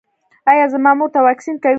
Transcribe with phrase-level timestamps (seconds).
[0.51, 1.69] ایا زما مور ته واکسین کوئ؟